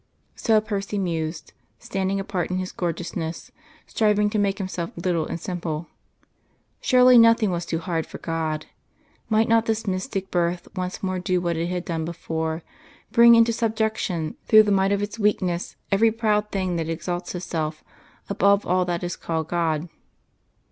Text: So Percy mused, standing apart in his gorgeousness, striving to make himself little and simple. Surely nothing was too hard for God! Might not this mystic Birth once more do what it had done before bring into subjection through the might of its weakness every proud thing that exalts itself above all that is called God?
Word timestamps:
So 0.35 0.59
Percy 0.59 0.97
mused, 0.97 1.53
standing 1.77 2.19
apart 2.19 2.49
in 2.49 2.57
his 2.57 2.71
gorgeousness, 2.71 3.51
striving 3.85 4.31
to 4.31 4.39
make 4.39 4.57
himself 4.57 4.89
little 4.97 5.27
and 5.27 5.39
simple. 5.39 5.89
Surely 6.79 7.19
nothing 7.19 7.51
was 7.51 7.67
too 7.67 7.77
hard 7.77 8.07
for 8.07 8.17
God! 8.17 8.65
Might 9.29 9.47
not 9.47 9.67
this 9.67 9.85
mystic 9.85 10.31
Birth 10.31 10.67
once 10.75 11.03
more 11.03 11.19
do 11.19 11.39
what 11.39 11.55
it 11.55 11.67
had 11.67 11.85
done 11.85 12.03
before 12.03 12.63
bring 13.11 13.35
into 13.35 13.53
subjection 13.53 14.37
through 14.47 14.63
the 14.63 14.71
might 14.71 14.91
of 14.91 15.03
its 15.03 15.19
weakness 15.19 15.75
every 15.91 16.09
proud 16.11 16.49
thing 16.49 16.77
that 16.77 16.89
exalts 16.89 17.35
itself 17.35 17.83
above 18.27 18.65
all 18.65 18.85
that 18.85 19.03
is 19.03 19.15
called 19.15 19.49
God? 19.49 19.87